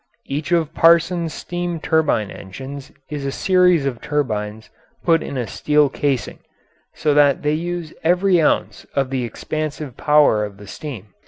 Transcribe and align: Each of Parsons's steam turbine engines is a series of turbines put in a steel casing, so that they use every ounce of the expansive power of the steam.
Each 0.25 0.51
of 0.51 0.73
Parsons's 0.73 1.31
steam 1.31 1.79
turbine 1.79 2.31
engines 2.31 2.91
is 3.11 3.23
a 3.23 3.31
series 3.31 3.85
of 3.85 4.01
turbines 4.01 4.71
put 5.03 5.21
in 5.21 5.37
a 5.37 5.45
steel 5.45 5.89
casing, 5.89 6.39
so 6.95 7.13
that 7.13 7.43
they 7.43 7.53
use 7.53 7.93
every 8.03 8.41
ounce 8.41 8.87
of 8.95 9.11
the 9.11 9.23
expansive 9.23 9.97
power 9.97 10.43
of 10.43 10.57
the 10.57 10.65
steam. 10.65 11.13